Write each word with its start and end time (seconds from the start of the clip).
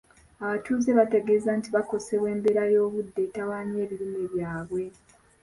Abatuuze 0.43 0.89
baategeeza 0.97 1.49
nti 1.57 1.69
bakosebwa 1.75 2.27
embeera 2.35 2.63
y’obudde 2.73 3.19
etawaanya 3.27 3.77
ebirime 3.85 4.21
byabwe. 4.33 4.83